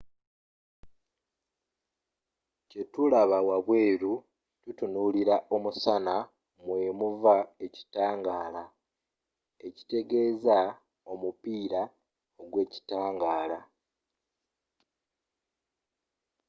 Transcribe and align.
kye 2.69 2.83
tulaba 2.93 3.37
wabweeru 3.49 4.13
bwe 4.23 4.61
tutunuulira 4.63 5.35
omusana 5.55 6.15
mwe 6.65 6.79
muva 6.99 7.35
ekitangaala 7.65 8.63
ekitegeeza 9.65 10.57
omupiira 11.11 11.81
ogw’ekitangaala 12.41 13.59